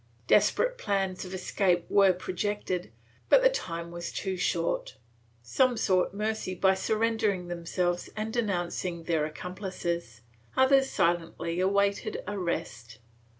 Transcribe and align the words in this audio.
Desperate 0.25 0.79
plans 0.79 1.25
of 1.25 1.31
escape 1.35 1.85
were 1.87 2.11
projected, 2.11 2.91
but 3.29 3.43
the 3.43 3.51
time 3.51 3.91
was 3.91 4.11
too 4.11 4.35
short. 4.35 4.97
Some 5.43 5.77
sought 5.77 6.11
mercy 6.11 6.55
by 6.55 6.73
surrendering 6.73 7.49
themselves 7.49 8.09
and 8.15 8.33
denouncing 8.33 9.03
their 9.03 9.29
accom 9.29 9.55
plices; 9.55 10.21
others 10.57 10.89
silently 10.89 11.59
awaited 11.59 12.23
arrest. 12.27 12.97